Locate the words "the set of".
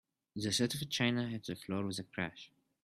0.35-0.89